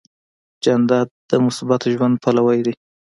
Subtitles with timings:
[0.63, 2.73] جانداد د مثبت ژوند پلوی دی.